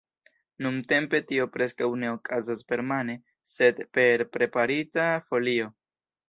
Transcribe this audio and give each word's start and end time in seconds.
Nuntempe 0.65 1.19
tio 1.31 1.43
preskaŭ 1.57 1.89
ne 2.03 2.09
okazas 2.13 2.63
permane, 2.71 3.17
sed 3.53 3.83
per 3.99 4.25
preparita 4.39 5.07
folio. 5.29 5.71